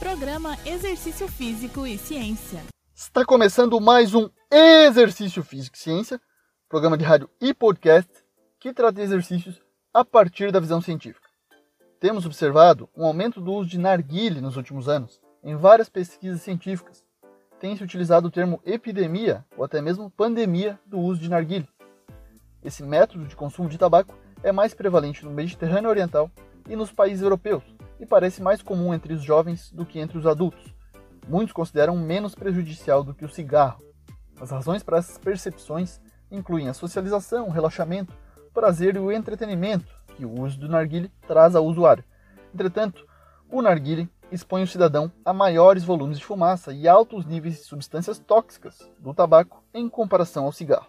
[0.00, 2.62] Programa Exercício Físico e Ciência.
[2.94, 6.18] Está começando mais um Exercício Físico e Ciência,
[6.70, 8.10] programa de rádio e podcast
[8.58, 9.60] que trata exercícios
[9.92, 11.28] a partir da visão científica.
[12.00, 17.04] Temos observado um aumento do uso de narguile nos últimos anos em várias pesquisas científicas.
[17.60, 21.68] Tem-se utilizado o termo epidemia ou até mesmo pandemia do uso de narguile.
[22.64, 26.30] Esse método de consumo de tabaco é mais prevalente no Mediterrâneo Oriental
[26.66, 27.62] e nos países europeus,
[28.00, 30.74] e parece mais comum entre os jovens do que entre os adultos.
[31.28, 33.84] Muitos consideram menos prejudicial do que o cigarro.
[34.40, 39.86] As razões para essas percepções incluem a socialização, o relaxamento, o prazer e o entretenimento
[40.16, 42.02] que o uso do narguile traz ao usuário.
[42.52, 43.06] Entretanto,
[43.50, 48.18] o narguile expõe o cidadão a maiores volumes de fumaça e altos níveis de substâncias
[48.18, 50.88] tóxicas do tabaco em comparação ao cigarro.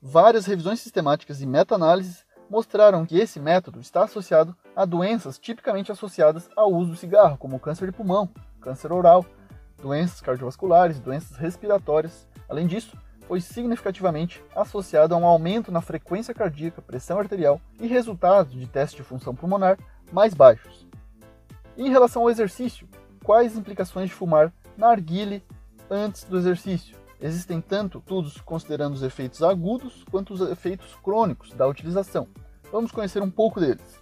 [0.00, 6.48] Várias revisões sistemáticas e meta-análises mostraram que esse método está associado a doenças tipicamente associadas
[6.56, 8.28] ao uso do cigarro, como câncer de pulmão,
[8.60, 9.24] câncer oral,
[9.80, 12.26] doenças cardiovasculares, doenças respiratórias.
[12.48, 18.52] Além disso, foi significativamente associado a um aumento na frequência cardíaca, pressão arterial e resultados
[18.52, 19.78] de testes de função pulmonar
[20.12, 20.86] mais baixos.
[21.76, 22.88] Em relação ao exercício,
[23.24, 25.42] quais implicações de fumar narguile
[25.90, 26.96] antes do exercício?
[27.20, 32.28] Existem tanto estudos considerando os efeitos agudos quanto os efeitos crônicos da utilização.
[32.76, 33.98] Vamos conhecer um pouco deles.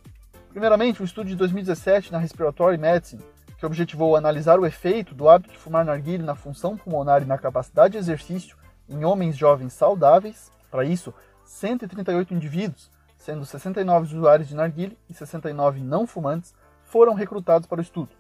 [0.50, 3.22] Primeiramente, um estudo de 2017 na Respiratory Medicine,
[3.56, 7.39] que objetivou analisar o efeito do hábito de fumar narguilé na função pulmonar e na
[7.39, 8.56] capacidade de exercício
[8.89, 10.50] em homens jovens saudáveis.
[10.72, 11.14] Para isso,
[11.45, 16.52] 138 indivíduos, sendo 69 usuários de narguilé e 69 não fumantes,
[16.83, 18.11] foram recrutados para o estudo.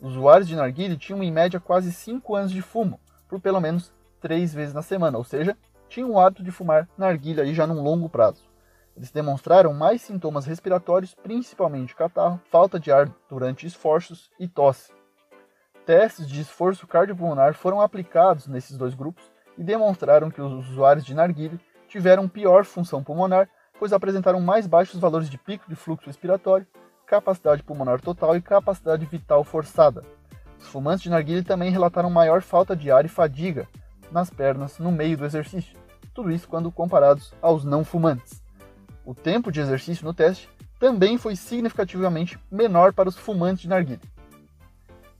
[0.00, 2.98] Os usuários de narguilé tinham em média quase 5 anos de fumo,
[3.28, 5.56] por pelo menos três vezes na semana, ou seja,
[5.88, 8.55] tinham o hábito de fumar narguilha aí já num longo prazo.
[8.96, 14.90] Eles demonstraram mais sintomas respiratórios, principalmente catarro, falta de ar durante esforços e tosse.
[15.84, 21.14] Testes de esforço cardiopulmonar foram aplicados nesses dois grupos e demonstraram que os usuários de
[21.14, 23.48] narguilha tiveram pior função pulmonar,
[23.78, 26.66] pois apresentaram mais baixos valores de pico de fluxo respiratório,
[27.06, 30.02] capacidade pulmonar total e capacidade vital forçada.
[30.58, 33.68] Os fumantes de narguilha também relataram maior falta de ar e fadiga,
[34.10, 35.76] nas pernas no meio do exercício.
[36.14, 38.45] Tudo isso quando comparados aos não fumantes.
[39.06, 40.50] O tempo de exercício no teste
[40.80, 44.00] também foi significativamente menor para os fumantes de narguilé.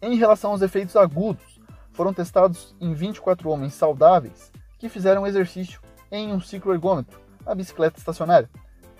[0.02, 1.60] Em relação aos efeitos agudos,
[1.92, 5.80] foram testados em 24 homens saudáveis que fizeram exercício
[6.10, 8.50] em um cicloergômetro, a bicicleta estacionária.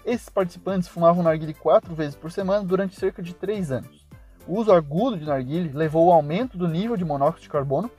[0.04, 4.06] Esses participantes fumavam narguilé quatro vezes por semana durante cerca de 3 anos.
[4.46, 7.90] O uso agudo de narguilé levou ao aumento do nível de monóxido de carbono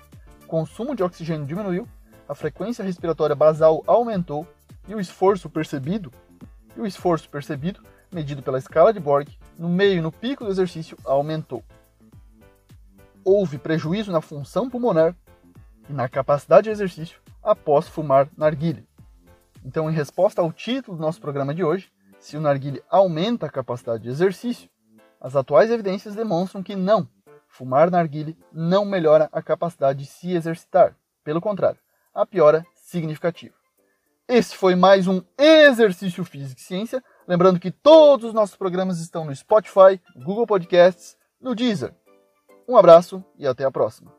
[0.47, 1.87] consumo de oxigênio diminuiu,
[2.27, 4.47] a frequência respiratória basal aumentou
[4.87, 6.11] e o esforço percebido,
[6.77, 9.27] e o esforço percebido, medido pela escala de Borg,
[9.57, 11.63] no meio e no pico do exercício aumentou.
[13.23, 15.15] Houve prejuízo na função pulmonar
[15.89, 18.83] e na capacidade de exercício após fumar narguilé.
[19.65, 23.51] Então, em resposta ao título do nosso programa de hoje, se o narguilé aumenta a
[23.51, 24.69] capacidade de exercício,
[25.19, 27.09] as atuais evidências demonstram que não,
[27.57, 30.95] Fumar narguile não melhora a capacidade de se exercitar.
[31.23, 31.79] Pelo contrário,
[32.13, 33.56] a piora significativa.
[34.29, 37.01] Esse foi mais um Exercício Físico e Ciência.
[37.25, 41.95] Lembrando que todos os nossos programas estão no Spotify, Google Podcasts, no Deezer.
[42.67, 44.13] Um abraço e até a próxima.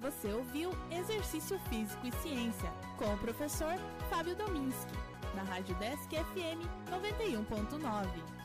[0.00, 3.74] Você ouviu Exercício Físico e Ciência com o professor
[4.08, 4.94] Fábio Dominski,
[5.34, 8.37] na Rádio Desk FM 91.9.